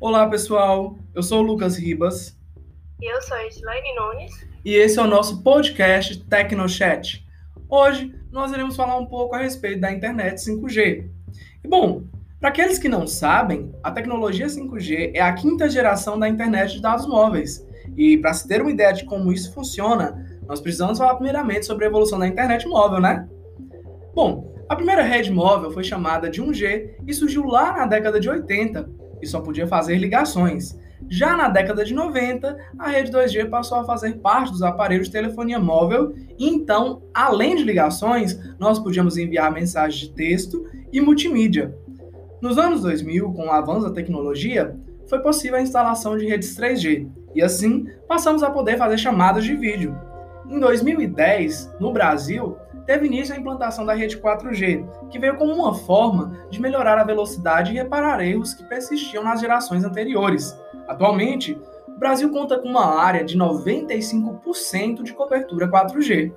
Olá, 0.00 0.28
pessoal. 0.28 0.96
Eu 1.12 1.24
sou 1.24 1.40
o 1.40 1.42
Lucas 1.42 1.76
Ribas. 1.76 2.38
E 3.02 3.12
eu 3.12 3.20
sou 3.20 3.36
a 3.36 3.44
Islaine 3.48 3.92
Nunes. 3.96 4.46
E 4.64 4.72
esse 4.72 4.96
é 4.96 5.02
o 5.02 5.08
nosso 5.08 5.42
podcast 5.42 6.24
TecnoChat. 6.24 7.26
Hoje 7.68 8.14
nós 8.30 8.52
iremos 8.52 8.76
falar 8.76 8.96
um 8.96 9.06
pouco 9.06 9.34
a 9.34 9.38
respeito 9.38 9.80
da 9.80 9.90
internet 9.90 10.36
5G. 10.36 11.10
E 11.64 11.68
bom, 11.68 12.04
para 12.38 12.50
aqueles 12.50 12.78
que 12.78 12.88
não 12.88 13.08
sabem, 13.08 13.74
a 13.82 13.90
tecnologia 13.90 14.46
5G 14.46 15.10
é 15.14 15.20
a 15.20 15.32
quinta 15.32 15.68
geração 15.68 16.16
da 16.16 16.28
internet 16.28 16.74
de 16.74 16.80
dados 16.80 17.04
móveis. 17.04 17.66
E 17.96 18.18
para 18.18 18.32
se 18.34 18.46
ter 18.46 18.62
uma 18.62 18.70
ideia 18.70 18.92
de 18.92 19.04
como 19.04 19.32
isso 19.32 19.52
funciona, 19.52 20.40
nós 20.46 20.60
precisamos 20.60 20.98
falar 20.98 21.16
primeiramente 21.16 21.66
sobre 21.66 21.86
a 21.86 21.88
evolução 21.88 22.20
da 22.20 22.28
internet 22.28 22.68
móvel, 22.68 23.00
né? 23.00 23.28
Bom, 24.14 24.54
a 24.68 24.76
primeira 24.76 25.02
rede 25.02 25.32
móvel 25.32 25.72
foi 25.72 25.82
chamada 25.82 26.30
de 26.30 26.40
1G 26.40 26.98
e 27.04 27.12
surgiu 27.12 27.46
lá 27.46 27.72
na 27.72 27.86
década 27.86 28.20
de 28.20 28.30
80 28.30 29.07
e 29.20 29.26
só 29.26 29.40
podia 29.40 29.66
fazer 29.66 29.96
ligações. 29.96 30.78
Já 31.08 31.36
na 31.36 31.48
década 31.48 31.84
de 31.84 31.94
90, 31.94 32.56
a 32.78 32.88
rede 32.88 33.12
2G 33.12 33.48
passou 33.48 33.78
a 33.78 33.84
fazer 33.84 34.18
parte 34.18 34.50
dos 34.50 34.62
aparelhos 34.62 35.06
de 35.06 35.12
telefonia 35.12 35.58
móvel 35.58 36.14
então, 36.38 37.02
além 37.12 37.56
de 37.56 37.64
ligações, 37.64 38.38
nós 38.58 38.78
podíamos 38.78 39.16
enviar 39.16 39.52
mensagens 39.52 40.00
de 40.00 40.10
texto 40.10 40.64
e 40.92 41.00
multimídia. 41.00 41.76
Nos 42.40 42.58
anos 42.58 42.82
2000, 42.82 43.32
com 43.32 43.46
o 43.46 43.52
avanço 43.52 43.88
da 43.88 43.94
tecnologia, 43.94 44.76
foi 45.08 45.20
possível 45.20 45.58
a 45.58 45.62
instalação 45.62 46.16
de 46.16 46.26
redes 46.26 46.56
3G 46.56 47.08
e 47.34 47.42
assim 47.42 47.86
passamos 48.06 48.42
a 48.42 48.50
poder 48.50 48.76
fazer 48.76 48.98
chamadas 48.98 49.44
de 49.44 49.56
vídeo. 49.56 49.96
Em 50.48 50.60
2010, 50.60 51.74
no 51.80 51.92
Brasil, 51.92 52.56
teve 52.88 53.06
início 53.06 53.34
a 53.34 53.38
implantação 53.38 53.84
da 53.84 53.92
rede 53.92 54.16
4G, 54.16 54.88
que 55.10 55.18
veio 55.18 55.36
como 55.36 55.52
uma 55.52 55.74
forma 55.74 56.34
de 56.48 56.58
melhorar 56.58 56.98
a 56.98 57.04
velocidade 57.04 57.70
e 57.70 57.74
reparar 57.74 58.24
erros 58.24 58.54
que 58.54 58.64
persistiam 58.64 59.22
nas 59.22 59.42
gerações 59.42 59.84
anteriores. 59.84 60.58
Atualmente, 60.88 61.52
o 61.86 61.98
Brasil 61.98 62.30
conta 62.30 62.58
com 62.58 62.66
uma 62.66 62.98
área 62.98 63.22
de 63.22 63.36
95% 63.36 65.02
de 65.02 65.12
cobertura 65.12 65.68
4G. 65.68 66.32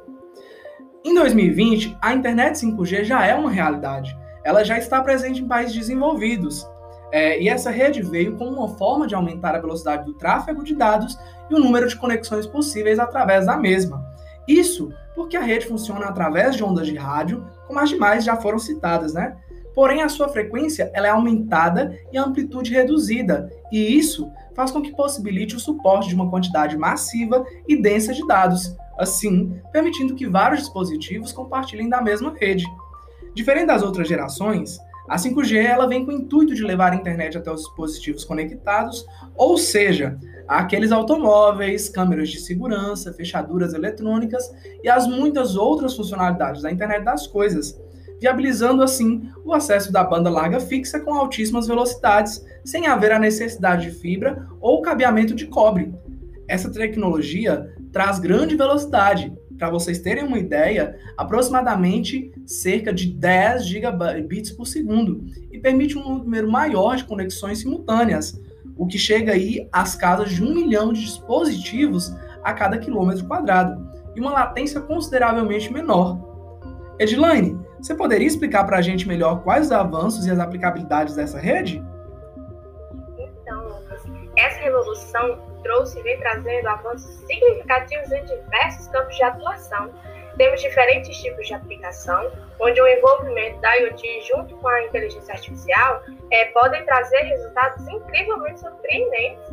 Em 1.06 1.16
2020, 1.16 1.98
a 2.02 2.14
internet 2.14 2.56
5G 2.56 3.06
já 3.06 3.26
é 3.26 3.34
uma 3.34 3.50
realidade. 3.50 4.14
Ela 4.44 4.66
já 4.66 4.78
está 4.78 5.02
presente 5.02 5.42
em 5.42 5.48
países 5.48 5.74
desenvolvidos. 5.74 6.68
É, 7.14 7.42
e 7.42 7.48
essa 7.48 7.72
rede 7.72 8.02
veio 8.02 8.36
como 8.36 8.52
uma 8.52 8.68
forma 8.76 9.08
de 9.08 9.16
aumentar 9.16 9.56
a 9.56 9.62
velocidade 9.62 10.04
do 10.04 10.16
tráfego 10.16 10.66
de 10.66 10.76
dados 10.76 11.18
e 11.50 11.56
o 11.56 11.60
número 11.60 11.88
de 11.88 11.96
conexões 11.96 12.46
possíveis 12.46 13.00
através 13.00 13.46
da 13.46 13.56
mesma. 13.56 14.06
Isso 14.46 14.92
porque 15.16 15.38
a 15.38 15.42
rede 15.42 15.66
funciona 15.66 16.06
através 16.06 16.56
de 16.56 16.64
ondas 16.64 16.88
de 16.88 16.96
rádio, 16.96 17.46
como 17.68 17.80
as 17.80 17.90
demais 17.90 18.24
já 18.24 18.36
foram 18.36 18.60
citadas, 18.60 19.14
né? 19.14 19.38
Porém, 19.74 20.02
a 20.02 20.10
sua 20.10 20.28
frequência 20.28 20.92
ela 20.94 21.08
é 21.08 21.10
aumentada 21.10 21.98
e 22.12 22.18
a 22.18 22.24
amplitude 22.24 22.74
reduzida, 22.74 23.50
e 23.72 23.98
isso 23.98 24.30
faz 24.54 24.70
com 24.72 24.82
que 24.82 24.96
possibilite 24.96 25.56
o 25.56 25.60
suporte 25.60 26.10
de 26.10 26.16
uma 26.16 26.30
quantidade 26.30 26.78
massiva 26.78 27.46
e 27.68 27.82
densa 27.82 28.14
de 28.14 28.26
dados, 28.28 28.76
assim, 28.98 29.60
permitindo 29.72 30.16
que 30.16 30.28
vários 30.28 30.62
dispositivos 30.62 31.32
compartilhem 31.32 31.88
da 31.88 32.02
mesma 32.02 32.36
rede. 32.38 32.66
Diferente 33.34 33.68
das 33.68 33.82
outras 33.82 34.10
gerações, 34.10 34.78
a 35.08 35.18
5G 35.18 35.56
ela 35.58 35.88
vem 35.88 36.06
com 36.06 36.12
o 36.12 36.16
intuito 36.16 36.54
de 36.54 36.64
levar 36.64 36.94
a 36.94 36.96
internet 36.96 37.38
até 37.38 37.52
os 37.52 37.62
dispositivos 37.62 38.24
conectados, 38.24 39.06
ou 39.36 39.58
seja, 39.58 40.18
aqueles 40.48 40.92
automóveis, 40.92 41.90
câmeras 41.90 42.30
de 42.30 42.40
segurança, 42.40 43.14
fechaduras 43.14 43.74
eletrônicas 43.74 44.44
e 44.84 44.90
as 44.90 45.08
muitas 45.08 45.56
outras 45.56 45.96
funcionalidades 45.96 46.62
da 46.62 46.72
internet 46.72 47.04
das 47.04 47.28
coisas, 47.28 47.80
viabilizando 48.20 48.84
assim 48.84 49.30
o 49.44 49.54
acesso 49.54 49.92
da 49.92 50.04
banda 50.04 50.30
larga 50.30 50.60
fixa 50.60 51.00
com 51.00 51.14
altíssimas 51.14 51.68
velocidades, 51.68 52.44
sem 52.64 52.88
haver 52.88 53.12
a 53.12 53.20
necessidade 53.20 53.90
de 53.90 53.98
fibra 53.98 54.48
ou 54.60 54.82
cabeamento 54.82 55.34
de 55.34 55.48
cobre. 55.48 55.94
Essa 56.48 56.72
tecnologia 56.72 57.74
traz 57.92 58.20
grande 58.20 58.56
velocidade, 58.56 59.34
para 59.62 59.70
vocês 59.70 60.00
terem 60.00 60.24
uma 60.24 60.40
ideia, 60.40 60.98
aproximadamente 61.16 62.34
cerca 62.48 62.92
de 62.92 63.14
10 63.14 63.68
gigabits 63.68 64.50
por 64.50 64.66
segundo 64.66 65.24
e 65.52 65.60
permite 65.60 65.96
um 65.96 66.18
número 66.18 66.50
maior 66.50 66.96
de 66.96 67.04
conexões 67.04 67.60
simultâneas, 67.60 68.42
o 68.76 68.88
que 68.88 68.98
chega 68.98 69.34
aí 69.34 69.70
às 69.72 69.94
casas 69.94 70.32
de 70.32 70.44
um 70.44 70.52
milhão 70.52 70.92
de 70.92 71.02
dispositivos 71.02 72.12
a 72.44 72.56
cada 72.56 72.80
quilômetro 72.80 73.28
quadrado 73.28 73.88
e 74.16 74.20
uma 74.20 74.32
latência 74.32 74.82
consideravelmente 74.82 75.72
menor. 75.72 76.20
Edilane, 76.98 77.56
você 77.80 77.94
poderia 77.94 78.26
explicar 78.26 78.64
para 78.64 78.80
a 78.80 78.82
gente 78.82 79.08
melhor 79.08 79.44
quais 79.44 79.68
os 79.68 79.72
avanços 79.72 80.26
e 80.26 80.32
as 80.32 80.40
aplicabilidades 80.40 81.14
dessa 81.14 81.38
rede? 81.38 81.84
Revolução 84.92 85.40
trouxe 85.64 86.00
e 86.00 86.04
vem 86.04 86.20
trazendo 86.20 86.68
avanços 86.68 87.12
significativos 87.26 88.12
em 88.12 88.26
diversos 88.26 88.88
campos 88.88 89.16
de 89.16 89.24
atuação. 89.24 89.94
Temos 90.38 90.62
diferentes 90.62 91.18
tipos 91.18 91.48
de 91.48 91.54
aplicação, 91.54 92.32
onde 92.60 92.82
o 92.82 92.88
envolvimento 92.88 93.60
da 93.62 93.74
IoT 93.76 94.22
junto 94.22 94.56
com 94.58 94.68
a 94.68 94.84
inteligência 94.84 95.34
artificial 95.34 96.02
é, 96.32 96.46
podem 96.46 96.84
trazer 96.86 97.22
resultados 97.24 97.88
incrivelmente 97.88 98.60
surpreendentes. 98.60 99.50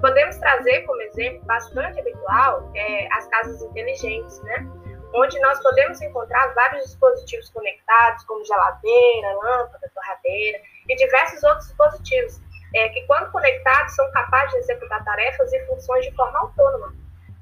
Podemos 0.00 0.36
trazer 0.36 0.82
como 0.82 1.00
exemplo 1.02 1.40
bastante 1.46 1.98
habitual 1.98 2.70
é, 2.74 3.08
as 3.12 3.26
casas 3.28 3.62
inteligentes, 3.62 4.42
né? 4.42 4.66
onde 5.14 5.38
nós 5.40 5.58
podemos 5.62 6.00
encontrar 6.02 6.52
vários 6.54 6.84
dispositivos 6.84 7.48
conectados, 7.50 8.24
como 8.24 8.44
geladeira, 8.44 9.32
lâmpada, 9.42 9.90
torradeira 9.94 10.60
e 10.88 10.96
diversos 10.96 11.42
outros 11.44 11.68
dispositivos 11.68 12.40
é, 12.74 12.88
que, 12.88 13.02
quando 13.06 13.30
conectados, 13.30 13.94
são 13.94 14.10
capazes 14.12 14.52
de 14.52 14.58
executar 14.58 15.04
tarefas 15.04 15.52
e 15.52 15.66
funções 15.66 16.04
de 16.04 16.14
forma 16.14 16.38
autônoma. 16.40 16.94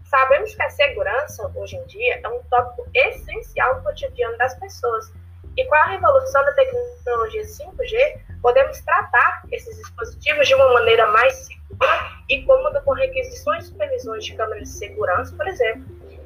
Sabemos 0.05 0.55
que 0.55 0.63
a 0.63 0.71
segurança, 0.71 1.51
hoje 1.55 1.77
em 1.77 1.85
dia, 1.87 2.21
é 2.23 2.29
um 2.29 2.43
tópico 2.45 2.89
essencial 2.95 3.77
no 3.77 3.83
cotidiano 3.83 4.37
das 4.39 4.59
pessoas. 4.59 5.13
E 5.57 5.65
com 5.65 5.75
a 5.75 5.87
revolução 5.87 6.45
da 6.45 6.53
tecnologia 6.53 7.43
5G, 7.43 8.21
podemos 8.43 8.81
tratar 8.83 9.43
esses 9.51 9.77
dispositivos 9.77 10.47
de 10.47 10.55
uma 10.55 10.73
maneira 10.73 11.07
mais 11.09 11.35
segura 11.35 12.11
e 12.29 12.43
cômoda 12.43 12.81
com 12.83 12.93
requisições 12.93 13.65
e 13.65 13.69
supervisões 13.69 14.25
de 14.25 14.35
câmeras 14.35 14.65
de 14.65 14.79
segurança, 14.79 15.35
por 15.37 15.47
exemplo, 15.47 15.85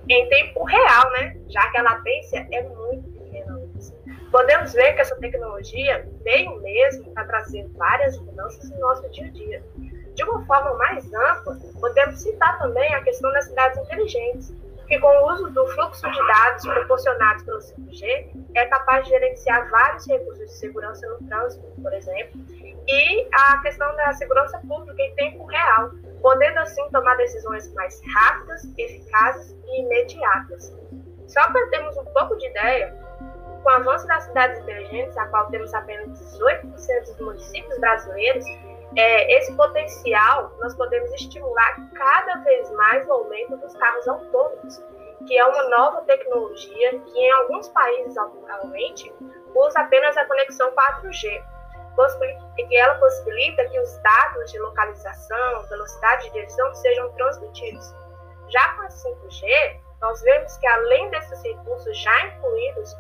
em 0.08 0.28
tempo 0.28 0.64
real, 0.64 1.10
né? 1.12 1.36
já 1.48 1.70
que 1.70 1.78
a 1.78 1.82
latência 1.82 2.46
é 2.50 2.62
muito 2.62 3.17
Podemos 4.30 4.72
ver 4.74 4.92
que 4.94 5.00
essa 5.00 5.16
tecnologia 5.16 6.06
veio 6.22 6.60
mesmo 6.60 7.12
para 7.12 7.24
trazer 7.24 7.66
várias 7.76 8.18
mudanças 8.18 8.70
no 8.70 8.78
nosso 8.78 9.08
dia 9.10 9.26
a 9.26 9.30
dia. 9.30 9.64
De 10.14 10.24
uma 10.24 10.44
forma 10.44 10.74
mais 10.74 11.06
ampla, 11.06 11.56
podemos 11.80 12.20
citar 12.20 12.58
também 12.58 12.92
a 12.94 13.02
questão 13.02 13.32
das 13.32 13.46
cidades 13.46 13.78
inteligentes, 13.78 14.52
que 14.86 14.98
com 14.98 15.06
o 15.06 15.32
uso 15.32 15.50
do 15.50 15.66
fluxo 15.68 16.10
de 16.10 16.26
dados 16.26 16.66
proporcionados 16.66 17.42
pelo 17.44 17.58
5G, 17.58 18.30
é 18.54 18.66
capaz 18.66 19.04
de 19.04 19.10
gerenciar 19.10 19.70
vários 19.70 20.06
recursos 20.06 20.46
de 20.46 20.52
segurança 20.54 21.06
no 21.08 21.28
trânsito, 21.28 21.64
por 21.80 21.92
exemplo, 21.92 22.40
e 22.86 23.28
a 23.32 23.58
questão 23.58 23.94
da 23.96 24.12
segurança 24.14 24.58
pública 24.66 25.02
em 25.02 25.14
tempo 25.14 25.44
real, 25.44 25.90
podendo 26.22 26.58
assim 26.60 26.82
tomar 26.90 27.16
decisões 27.16 27.72
mais 27.74 28.00
rápidas, 28.14 28.64
eficazes 28.76 29.54
e 29.66 29.82
imediatas. 29.82 30.74
Só 31.26 31.52
para 31.52 31.66
termos 31.68 31.96
um 31.98 32.04
pouco 32.06 32.36
de 32.36 32.46
ideia, 32.46 32.94
com 33.62 33.68
o 33.68 33.72
avanço 33.72 34.06
das 34.06 34.24
cidades 34.24 34.60
inteligentes, 34.60 35.16
a 35.16 35.26
qual 35.26 35.48
temos 35.50 35.72
apenas 35.74 36.08
18% 36.08 37.04
dos 37.06 37.20
municípios 37.20 37.78
brasileiros, 37.78 38.44
é, 38.96 39.38
esse 39.38 39.54
potencial 39.54 40.52
nós 40.58 40.74
podemos 40.74 41.12
estimular 41.12 41.76
cada 41.94 42.36
vez 42.38 42.70
mais 42.72 43.06
o 43.06 43.12
aumento 43.12 43.56
dos 43.58 43.74
carros 43.76 44.08
autônomos, 44.08 44.82
que 45.26 45.38
é 45.38 45.44
uma 45.44 45.68
nova 45.68 46.00
tecnologia 46.02 46.98
que 47.00 47.18
em 47.18 47.30
alguns 47.32 47.68
países 47.68 48.16
atualmente 48.16 49.12
usa 49.54 49.80
apenas 49.80 50.16
a 50.16 50.24
conexão 50.24 50.72
4G, 50.72 51.42
e 52.56 52.66
que 52.66 52.76
ela 52.76 52.94
possibilita 52.94 53.68
que 53.68 53.80
os 53.80 53.98
dados 53.98 54.52
de 54.52 54.58
localização, 54.60 55.66
velocidade 55.68 56.26
de 56.26 56.32
direção 56.32 56.74
sejam 56.74 57.10
transmitidos. 57.12 57.92
Já 58.48 58.74
com 58.74 58.82
a 58.82 58.88
5G, 58.88 59.80
nós 60.00 60.22
vemos 60.22 60.56
que 60.58 60.66
além 60.66 61.10
desses 61.10 61.42
recursos 61.42 61.98
já 61.98 62.26
incluídos 62.26 62.94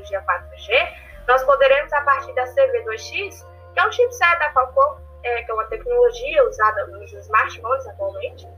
tecnologia 0.00 0.22
4G, 0.22 0.92
nós 1.28 1.44
poderemos, 1.44 1.92
a 1.92 2.00
partir 2.02 2.32
da 2.34 2.44
CV2X, 2.44 3.46
que 3.74 3.80
é 3.80 3.86
um 3.86 3.92
chipset 3.92 4.38
da 4.38 4.52
Qualcomm, 4.52 5.00
é, 5.22 5.42
que 5.42 5.50
é 5.50 5.54
uma 5.54 5.66
tecnologia 5.66 6.44
usada 6.48 6.86
nos 6.86 7.12
smartphones 7.12 7.86
atualmente, 7.86 8.48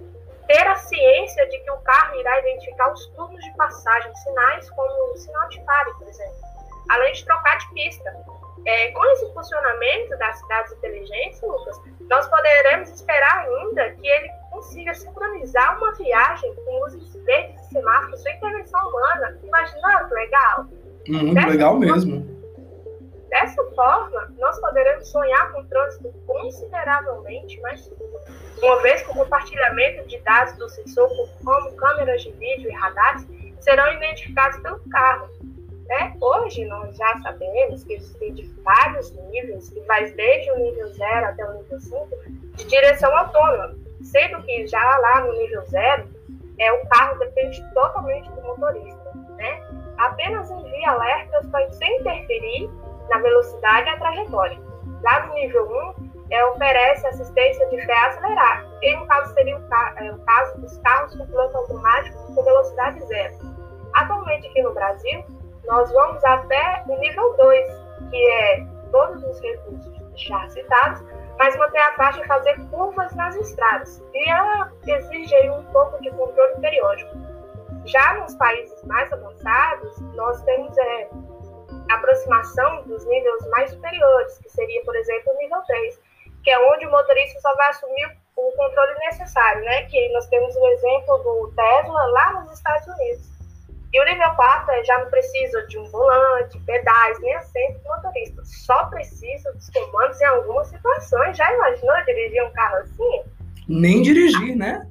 ter 0.46 0.66
a 0.66 0.76
ciência 0.76 1.46
de 1.48 1.58
que 1.58 1.70
o 1.70 1.76
carro 1.78 2.18
irá 2.18 2.38
identificar 2.40 2.92
os 2.92 3.06
turnos 3.08 3.42
de 3.42 3.56
passagem, 3.56 4.14
sinais 4.16 4.70
como 4.70 5.12
o 5.12 5.16
sinal 5.16 5.48
de 5.48 5.60
pare, 5.62 5.92
por 5.94 6.08
exemplo, 6.08 6.36
além 6.90 7.12
de 7.12 7.24
trocar 7.24 7.58
de 7.58 7.68
pista. 7.70 8.12
É, 8.64 8.92
com 8.92 9.04
esse 9.06 9.32
funcionamento 9.34 10.16
das 10.18 10.38
cidades 10.38 10.72
inteligentes, 10.72 11.42
Lucas, 11.42 11.80
nós 12.08 12.28
poderemos 12.28 12.90
esperar 12.90 13.38
ainda 13.40 13.90
que 13.90 14.06
ele 14.06 14.30
consiga 14.52 14.94
sincronizar 14.94 15.78
uma 15.78 15.92
viagem 15.94 16.54
com 16.54 16.78
luzes 16.78 17.12
verdes 17.24 17.60
e 17.60 17.72
semáforos 17.72 18.22
sem 18.22 18.36
intervenção 18.36 18.88
humana. 18.88 19.36
Imagina 19.42 20.08
legal? 20.12 20.66
Muito 21.08 21.46
legal 21.46 21.78
mesmo. 21.78 22.32
Dessa 23.28 23.64
forma, 23.75 24.32
nós 24.38 24.60
poderemos 24.60 25.08
sonhar 25.08 25.52
com 25.52 25.60
um 25.60 25.66
trânsito 25.66 26.12
consideravelmente 26.26 27.60
mais 27.60 27.81
seguro, 27.81 28.20
uma 28.62 28.82
vez 28.82 29.02
que 29.02 29.10
o 29.10 29.14
compartilhamento 29.14 30.06
de 30.06 30.19
dados 30.20 30.52
do 30.58 30.69
sensor, 30.69 31.08
como 31.43 31.72
câmeras 31.72 32.22
de 32.22 32.31
vídeo 32.32 32.70
e 32.70 32.75
radares, 32.75 33.26
serão 33.60 33.90
identificados 33.94 34.60
pelo 34.60 34.78
carro. 34.90 35.28
Né? 35.87 36.16
Hoje, 36.20 36.64
nós 36.66 36.96
já 36.96 37.20
sabemos 37.22 37.84
que 37.84 37.94
existem 37.94 38.34
vários 38.62 39.10
níveis, 39.31 39.70
que 39.70 39.81
vai 39.81 40.10
desde 40.10 40.50
o 40.52 40.58
nível 40.58 40.88
0 40.88 41.26
até 41.26 41.44
o 41.44 41.55
nível 41.55 41.81
5, 41.81 42.08
de 42.56 42.64
direção 42.66 43.16
autônoma, 43.16 43.75
sendo 44.02 44.43
que 44.43 44.66
já 44.66 44.98
lá 44.98 45.22
no 45.22 45.32
nível 45.32 45.62
0, 45.66 46.08
é, 46.58 46.72
o 46.72 46.87
carro 46.87 47.19
depende 47.19 47.62
totalmente 47.72 48.31
do 48.31 48.43
motorista. 48.43 49.21
Apenas 50.02 50.50
envia 50.50 50.90
alertas 50.90 51.46
para 51.46 51.62
interferir 51.62 52.69
na 53.08 53.19
velocidade 53.19 53.88
e 53.88 53.90
a 53.90 53.99
trajetória. 53.99 54.58
Lá 55.00 55.26
no 55.26 55.34
nível 55.34 55.94
1, 55.96 56.10
é, 56.32 56.44
oferece 56.46 57.06
assistência 57.06 57.69
de 57.69 57.87
fé 57.87 58.06
acelerar, 58.06 58.66
e 58.82 58.96
no 58.96 59.06
caso 59.06 59.32
seria 59.34 59.56
o, 59.56 59.62
é, 59.99 60.12
o 60.12 60.19
caso 60.19 60.60
dos 60.60 60.76
carros 60.78 61.14
com 61.14 61.25
piloto 61.25 61.56
automático 61.56 62.34
com 62.34 62.43
velocidade 62.43 63.00
zero. 63.06 63.34
Atualmente 63.94 64.49
aqui 64.49 64.62
no 64.62 64.75
Brasil, 64.75 65.25
nós 65.66 65.93
vamos 65.93 66.25
até 66.25 66.82
o 66.88 66.98
nível 66.98 67.37
2, 67.37 67.69
que 68.10 68.31
é 68.31 68.66
todos 68.90 69.22
os 69.22 69.40
recursos 69.40 69.93
já 70.16 70.48
citados, 70.48 71.00
mas 71.38 71.56
manter 71.56 71.78
a 71.78 71.93
faixa 71.93 72.22
e 72.22 72.26
fazer 72.26 72.58
curvas 72.70 73.14
nas 73.14 73.37
estradas. 73.37 74.02
E 74.12 74.31
ela 74.31 74.72
exige 74.84 75.32
aí 75.37 75.50
um 75.50 75.62
pouco 75.66 76.02
de 76.02 76.10
controle 76.10 76.60
periódico. 76.60 77.31
Já 77.87 78.14
nos 78.14 78.34
países 78.37 78.82
mais 78.84 79.12
avançados, 79.12 80.00
nós 80.14 80.43
temos 80.43 80.76
é, 80.79 81.08
aproximação 81.90 82.82
dos 82.82 83.05
níveis 83.06 83.49
mais 83.50 83.70
superiores, 83.70 84.38
que 84.38 84.49
seria, 84.50 84.82
por 84.84 84.94
exemplo, 84.96 85.32
o 85.32 85.38
nível 85.38 85.61
3, 85.67 86.00
que 86.44 86.50
é 86.50 86.58
onde 86.73 86.87
o 86.87 86.90
motorista 86.90 87.40
só 87.40 87.55
vai 87.56 87.69
assumir 87.70 88.17
o 88.37 88.52
controle 88.52 88.94
necessário, 89.00 89.64
né? 89.64 89.82
Que 89.84 90.12
nós 90.12 90.26
temos 90.29 90.55
o 90.56 90.67
exemplo 90.69 91.19
do 91.19 91.52
Tesla 91.55 92.06
lá 92.06 92.40
nos 92.40 92.52
Estados 92.52 92.87
Unidos. 92.87 93.32
E 93.93 94.00
o 94.00 94.05
nível 94.06 94.31
4 94.34 94.70
é, 94.73 94.84
já 94.84 94.99
não 94.99 95.11
precisa 95.11 95.67
de 95.67 95.79
um 95.79 95.84
volante, 95.84 96.58
pedais, 96.61 97.20
nem 97.20 97.34
assento 97.34 97.79
do 97.81 97.88
motorista. 97.88 98.43
Só 98.44 98.87
precisa 98.87 99.52
dos 99.52 99.69
comandos 99.69 100.19
em 100.20 100.25
algumas 100.25 100.69
situações. 100.69 101.37
Já 101.37 101.52
imaginou 101.52 102.02
dirigir 102.06 102.43
um 102.43 102.52
carro 102.52 102.76
assim? 102.76 103.23
Nem 103.69 104.00
dirigir, 104.00 104.56
né? 104.56 104.88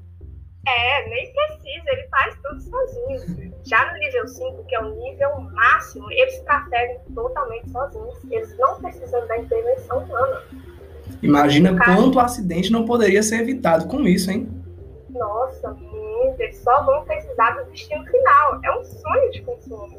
É, 0.68 1.10
nem 1.10 1.34
precisa, 1.34 1.92
ele 1.92 2.08
faz 2.10 2.38
tudo 2.44 2.62
sozinho. 2.62 3.52
Já 3.64 3.92
no 3.92 3.98
nível 3.98 4.28
5, 4.28 4.64
que 4.66 4.76
é 4.76 4.80
o 4.80 4.96
nível 4.96 5.42
máximo, 5.54 6.12
eles 6.12 6.40
trafegam 6.42 6.98
totalmente 7.16 7.70
sozinhos. 7.72 8.18
Eles 8.30 8.58
não 8.58 8.80
precisam 8.80 9.26
da 9.28 9.38
intervenção 9.38 10.00
humana. 10.00 10.44
Imagina 11.22 11.78
quanto 11.84 12.20
acidente 12.20 12.72
não 12.72 12.86
poderia 12.86 13.24
ser 13.24 13.42
evitado 13.42 13.88
com 13.88 14.02
isso, 14.02 14.30
hein? 14.32 14.50
Nossa, 15.10 15.72
muito. 15.72 16.40
Eles 16.40 16.58
só 16.58 16.84
vão 16.84 17.04
precisar 17.06 17.52
do 17.52 17.72
destino 17.72 18.06
final. 18.06 18.60
É 18.64 18.72
um 18.78 18.84
sonho 18.84 19.32
de 19.32 19.42
consumo. 19.42 19.98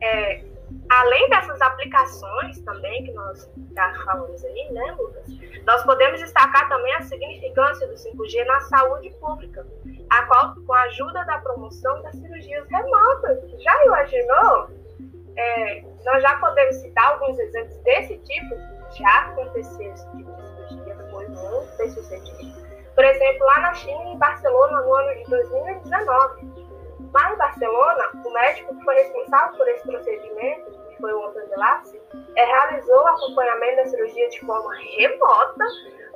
É, 0.00 0.42
além 0.90 1.28
dessas 1.30 1.60
aplicações 1.60 2.60
também 2.60 3.04
que 3.04 3.12
nós 3.12 3.50
já 3.74 3.94
falamos 4.04 4.44
aí, 4.44 4.72
né, 4.72 4.94
Lucas? 4.98 5.24
Nós 5.66 5.82
podemos 5.84 6.20
destacar 6.20 6.68
também 6.68 6.94
a 6.94 7.02
significância 7.02 7.86
do 7.86 7.94
5G 7.94 8.44
na 8.44 8.60
saúde 8.60 9.10
pública, 9.20 9.66
a 10.10 10.22
qual, 10.26 10.54
com 10.54 10.72
a 10.72 10.82
ajuda 10.82 11.24
da 11.24 11.38
promoção 11.38 12.02
das 12.02 12.14
cirurgias 12.16 12.68
remotas. 12.68 13.38
Já 13.62 13.84
imaginou? 13.84 14.68
É, 15.36 15.82
nós 16.04 16.22
já 16.22 16.36
podemos 16.36 16.76
citar 16.76 17.12
alguns 17.12 17.38
exemplos 17.38 17.76
desse 17.78 18.16
tipo, 18.18 18.54
já 18.96 19.18
aconteceu 19.20 19.92
esse 19.92 20.06
tipo 20.16 20.30
de 20.32 20.68
cirurgia, 20.68 21.08
foi 21.10 21.26
muito 21.26 21.76
bem 21.76 21.90
sucedido. 21.90 22.64
Por 22.94 23.04
exemplo, 23.04 23.46
lá 23.46 23.60
na 23.60 23.74
China, 23.74 24.04
em 24.04 24.18
Barcelona, 24.18 24.80
no 24.82 24.94
ano 24.94 25.14
de 25.16 25.30
2019, 25.30 26.63
Lá 27.14 27.32
em 27.32 27.36
Barcelona, 27.36 28.10
o 28.24 28.30
médico 28.32 28.76
que 28.76 28.84
foi 28.84 28.94
responsável 28.96 29.56
por 29.56 29.68
esse 29.68 29.86
procedimento, 29.86 30.72
que 30.88 30.96
foi 30.96 31.12
o 31.12 31.26
Antônio 31.26 31.56
Lassi, 31.56 32.02
é, 32.34 32.44
realizou 32.44 33.02
o 33.02 33.06
acompanhamento 33.06 33.76
da 33.76 33.86
cirurgia 33.86 34.28
de 34.30 34.40
forma 34.40 34.74
remota 34.74 35.64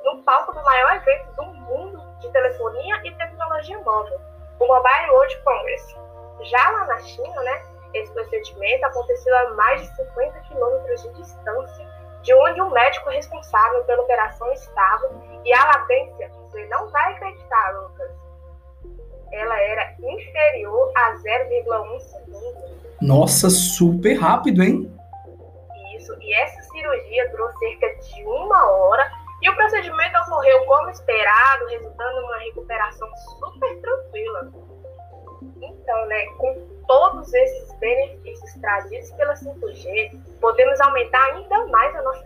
no 0.03 0.21
palco 0.23 0.51
do 0.51 0.61
maior 0.61 0.97
evento 0.97 1.31
do 1.37 1.45
mundo 1.45 2.03
de 2.19 2.29
telefonia 2.33 3.01
e 3.05 3.15
tecnologia 3.15 3.79
móvel, 3.79 4.19
o 4.59 4.67
Mobile 4.67 5.11
World 5.11 5.41
Congress. 5.43 5.95
Já 6.41 6.69
lá 6.69 6.85
na 6.85 6.99
China, 6.99 7.41
né, 7.43 7.63
esse 7.93 8.11
procedimento 8.11 8.85
aconteceu 8.85 9.37
a 9.37 9.51
mais 9.51 9.81
de 9.81 9.95
50 9.95 10.39
quilômetros 10.41 11.01
de 11.01 11.13
distância 11.13 11.87
de 12.23 12.33
onde 12.33 12.61
o 12.61 12.69
médico 12.71 13.09
responsável 13.09 13.85
pela 13.85 14.03
operação 14.03 14.51
estava 14.51 15.09
e 15.45 15.53
a 15.53 15.65
latência, 15.65 16.29
você 16.43 16.65
não 16.65 16.89
vai 16.89 17.13
acreditar, 17.13 17.71
Lucas, 17.75 18.11
ela 19.31 19.59
era 19.61 19.95
inferior 19.99 20.91
a 20.95 21.15
0,1 21.15 21.99
segundo. 21.99 22.79
Nossa, 23.01 23.49
super 23.49 24.15
rápido, 24.15 24.61
hein? 24.61 24.91
Isso, 25.95 26.15
e 26.21 26.33
essa 26.33 26.61
cirurgia 26.63 27.29
durou 27.29 27.49
cerca 27.57 27.95
de 27.95 28.23
uma 28.25 28.71
hora 28.71 29.09
e 29.41 29.49
o 29.49 29.55
procedimento 29.55 30.17
ocorreu 30.19 30.65
como 30.65 30.89
esperado, 30.89 31.65
resultando 31.67 32.19
em 32.19 32.23
uma 32.23 32.37
recuperação 32.39 33.07
super 33.15 33.81
tranquila. 33.81 34.51
Então, 35.61 36.05
né, 36.07 36.25
com 36.37 36.67
todos 36.87 37.33
esses 37.33 37.73
benefícios 37.79 38.53
trazidos 38.61 39.11
pela 39.11 39.33
5G, 39.33 40.19
podemos 40.41 40.79
aumentar 40.81 41.23
ainda 41.33 41.67
mais 41.67 41.95
a 41.95 42.01
nossa, 42.01 42.23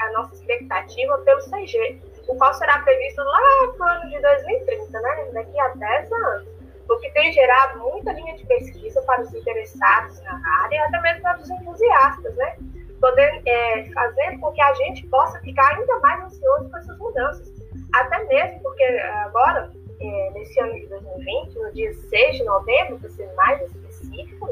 a 0.00 0.12
nossa 0.12 0.34
expectativa 0.34 1.18
pelo 1.18 1.40
6G, 1.40 2.00
o 2.28 2.36
qual 2.36 2.52
será 2.54 2.78
previsto 2.80 3.22
lá 3.22 3.40
para 3.76 3.86
o 3.86 3.88
ano 3.88 4.10
de 4.10 4.20
2030, 4.20 5.00
né? 5.00 5.28
daqui 5.32 5.58
a 5.58 5.68
10 5.68 6.12
anos, 6.12 6.48
o 6.88 6.96
que 6.98 7.10
tem 7.10 7.32
gerado 7.32 7.78
muita 7.80 8.12
linha 8.12 8.36
de 8.36 8.46
pesquisa 8.46 9.02
para 9.02 9.22
os 9.22 9.34
interessados 9.34 10.20
na 10.22 10.40
área 10.62 10.76
e 10.76 10.78
até 10.78 11.00
mesmo 11.00 11.22
para 11.22 11.38
os 11.38 11.50
entusiastas, 11.50 12.34
né? 12.36 12.56
Poder 13.00 13.42
é, 13.46 13.84
fazer 13.92 14.38
com 14.38 14.52
que 14.52 14.60
a 14.60 14.72
gente 14.74 15.06
possa 15.08 15.38
ficar 15.40 15.74
ainda 15.74 15.98
mais 16.00 16.24
ansioso 16.24 16.70
com 16.70 16.76
essas 16.76 16.98
mudanças. 16.98 17.52
Até 17.94 18.24
mesmo 18.24 18.60
porque 18.62 18.82
agora, 18.82 19.70
é, 20.00 20.30
nesse 20.32 20.58
ano 20.60 20.74
de 20.74 20.86
2020, 20.86 21.58
no 21.58 21.72
dia 21.72 21.92
6 21.92 22.36
de 22.38 22.44
novembro, 22.44 22.98
para 22.98 23.10
ser 23.10 23.32
mais 23.34 23.60
específico, 23.62 24.48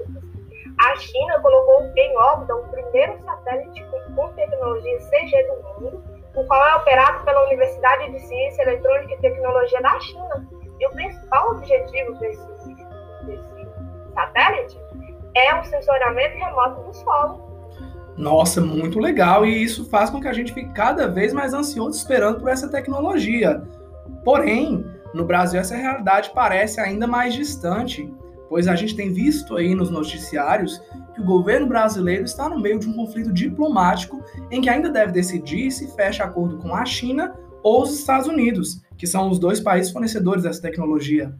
a 0.78 0.96
China 0.96 1.40
colocou 1.40 1.90
em 1.96 2.16
órbita 2.18 2.54
o 2.54 2.68
primeiro 2.68 3.18
satélite 3.24 3.84
com 4.14 4.28
tecnologia 4.34 4.98
CG 4.98 5.42
do 5.44 5.80
mundo, 5.80 6.15
o 6.36 6.44
qual 6.44 6.64
é 6.68 6.76
operado 6.76 7.24
pela 7.24 7.46
Universidade 7.46 8.12
de 8.12 8.20
Ciência 8.20 8.62
Eletrônica 8.62 9.14
e 9.14 9.18
Tecnologia 9.18 9.80
da 9.80 9.98
China. 10.00 10.46
E 10.78 10.86
o 10.86 10.90
principal 10.90 11.52
objetivo 11.52 12.14
desse, 12.16 12.46
desse 13.22 13.68
satélite 14.14 14.78
é 15.34 15.54
o 15.58 15.64
sensoramento 15.64 16.36
remoto 16.36 16.82
do 16.82 16.92
solo. 16.94 17.46
Nossa, 18.16 18.60
muito 18.60 18.98
legal. 18.98 19.44
E 19.46 19.62
isso 19.62 19.88
faz 19.88 20.10
com 20.10 20.20
que 20.20 20.28
a 20.28 20.32
gente 20.32 20.52
fique 20.52 20.72
cada 20.72 21.08
vez 21.08 21.32
mais 21.32 21.54
ansioso 21.54 21.96
esperando 21.96 22.40
por 22.40 22.50
essa 22.50 22.68
tecnologia. 22.68 23.62
Porém, 24.22 24.84
no 25.14 25.24
Brasil 25.24 25.60
essa 25.60 25.76
realidade 25.76 26.30
parece 26.34 26.80
ainda 26.80 27.06
mais 27.06 27.34
distante, 27.34 28.12
pois 28.48 28.68
a 28.68 28.74
gente 28.74 28.94
tem 28.94 29.12
visto 29.12 29.56
aí 29.56 29.74
nos 29.74 29.90
noticiários 29.90 30.80
que 31.14 31.20
o 31.20 31.24
governo 31.24 31.66
brasileiro 31.66 32.24
está 32.24 32.48
no 32.48 32.60
meio 32.60 32.78
de 32.78 32.88
um 32.88 32.92
conflito 32.92 33.32
diplomático 33.32 34.22
em 34.50 34.60
que 34.60 34.68
ainda 34.68 34.90
deve 34.90 35.12
decidir 35.12 35.70
se 35.70 35.94
fecha 35.94 36.24
acordo 36.24 36.58
com 36.58 36.74
a 36.74 36.84
China 36.84 37.34
ou 37.62 37.82
os 37.82 37.98
Estados 37.98 38.28
Unidos, 38.28 38.80
que 38.96 39.06
são 39.06 39.28
os 39.30 39.38
dois 39.38 39.60
países 39.60 39.92
fornecedores 39.92 40.42
dessa 40.42 40.62
tecnologia. 40.62 41.34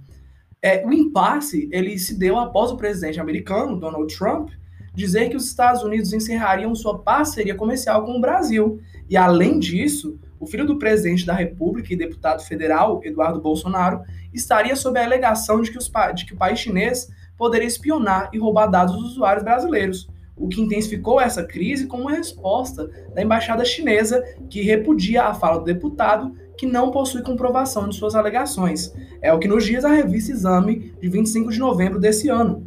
É, 0.61 0.85
o 0.85 0.93
impasse 0.93 1.69
ele 1.71 1.99
se 1.99 2.19
deu 2.19 2.39
após 2.39 2.71
o 2.71 2.77
presidente 2.77 3.21
americano, 3.21 3.79
Donald 3.79 4.13
Trump, 4.17 4.51
dizer 4.97 5.29
que 5.29 5.37
os 5.37 5.47
Estados 5.47 5.83
Unidos 5.83 6.13
encerrariam 6.13 6.75
sua 6.75 6.99
parceria 6.99 7.55
comercial 7.55 8.05
com 8.05 8.17
o 8.17 8.21
Brasil. 8.21 8.81
E, 9.09 9.17
além 9.17 9.59
disso, 9.59 10.19
o 10.39 10.47
filho 10.47 10.67
do 10.67 10.79
presidente 10.79 11.25
da 11.25 11.35
República 11.35 11.93
e 11.93 11.97
deputado 11.97 12.43
federal, 12.43 13.01
Eduardo 13.05 13.41
Bolsonaro, 13.41 14.03
estaria 14.33 14.77
sob 14.77 14.99
a 14.99 15.05
alegação 15.05 15.61
de 15.61 15.71
que, 15.71 15.79
os, 15.79 15.91
de 16.15 16.27
que 16.27 16.35
o 16.35 16.37
país 16.37 16.59
chinês 16.59 17.09
poderia 17.37 17.67
espionar 17.67 18.31
e 18.33 18.39
roubar 18.39 18.67
dados 18.67 18.97
dos 18.97 19.13
usuários 19.13 19.45
brasileiros, 19.45 20.09
o 20.37 20.49
que 20.49 20.61
intensificou 20.61 21.21
essa 21.21 21.43
crise 21.43 21.87
como 21.87 22.09
resposta 22.09 22.91
da 23.15 23.23
embaixada 23.23 23.65
chinesa, 23.65 24.23
que 24.51 24.61
repudia 24.61 25.25
a 25.25 25.35
fala 25.35 25.59
do 25.59 25.65
deputado, 25.65 26.35
que 26.59 26.67
não 26.67 26.91
possui 26.91 27.23
comprovação 27.23 27.89
de 27.89 27.97
suas 27.97 28.15
alegações. 28.15 28.95
É 29.23 29.33
o 29.33 29.39
que 29.39 29.49
nos 29.49 29.65
diz 29.65 29.85
a 29.85 29.93
revista 29.93 30.33
Exame, 30.33 30.95
de 31.01 31.09
25 31.09 31.51
de 31.51 31.59
novembro 31.59 31.99
desse 31.99 32.29
ano. 32.29 32.67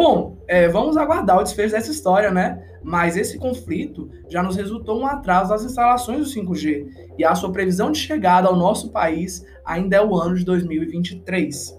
Bom, 0.00 0.38
é, 0.48 0.66
vamos 0.66 0.96
aguardar 0.96 1.38
o 1.38 1.42
desfecho 1.42 1.74
dessa 1.74 1.90
história, 1.90 2.30
né? 2.30 2.66
Mas 2.82 3.18
esse 3.18 3.38
conflito 3.38 4.10
já 4.30 4.42
nos 4.42 4.56
resultou 4.56 4.98
um 4.98 5.06
atraso 5.06 5.50
das 5.50 5.62
instalações 5.62 6.20
do 6.20 6.24
5G 6.24 7.12
e 7.18 7.22
a 7.22 7.34
sua 7.34 7.52
previsão 7.52 7.92
de 7.92 7.98
chegada 7.98 8.48
ao 8.48 8.56
nosso 8.56 8.90
país 8.90 9.46
ainda 9.62 9.96
é 9.96 10.02
o 10.02 10.16
ano 10.16 10.36
de 10.36 10.44
2023. 10.46 11.78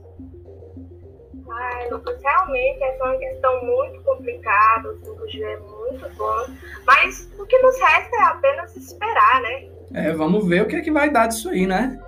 Lucas, 1.89 2.21
realmente 2.21 2.83
essa 2.83 3.03
é 3.03 3.07
uma 3.07 3.17
questão 3.17 3.65
muito 3.65 4.03
complicada, 4.03 4.89
o 4.91 5.01
5G 5.01 5.41
é 5.41 5.57
muito 5.57 5.81
muito 5.91 6.09
bom, 6.15 6.45
mas 6.85 7.29
o 7.37 7.45
que 7.45 7.57
nos 7.59 7.77
resta 7.79 8.15
é 8.15 8.23
apenas 8.23 8.75
esperar, 8.75 9.41
né? 9.41 9.67
É, 9.93 10.13
vamos 10.13 10.47
ver 10.47 10.63
o 10.63 10.67
que, 10.67 10.77
é 10.77 10.81
que 10.81 10.91
vai 10.91 11.09
dar 11.09 11.27
disso 11.27 11.49
aí, 11.49 11.67
né? 11.67 11.99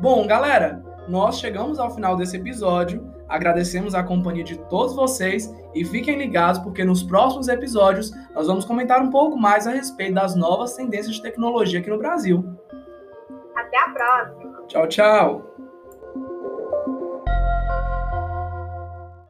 Bom, 0.00 0.26
galera, 0.26 0.82
nós 1.10 1.40
chegamos 1.40 1.78
ao 1.78 1.90
final 1.90 2.16
desse 2.16 2.36
episódio. 2.36 3.12
Agradecemos 3.28 3.94
a 3.94 4.02
companhia 4.02 4.44
de 4.44 4.56
todos 4.68 4.94
vocês 4.94 5.52
e 5.74 5.84
fiquem 5.84 6.16
ligados 6.16 6.60
porque 6.60 6.84
nos 6.84 7.02
próximos 7.02 7.48
episódios 7.48 8.12
nós 8.34 8.46
vamos 8.46 8.64
comentar 8.64 9.02
um 9.02 9.10
pouco 9.10 9.36
mais 9.36 9.66
a 9.66 9.72
respeito 9.72 10.14
das 10.14 10.34
novas 10.34 10.74
tendências 10.74 11.16
de 11.16 11.22
tecnologia 11.22 11.80
aqui 11.80 11.90
no 11.90 11.98
Brasil. 11.98 12.44
Até 13.54 13.78
a 13.78 13.88
próxima. 13.90 14.62
Tchau, 14.68 14.86
tchau. 14.88 15.49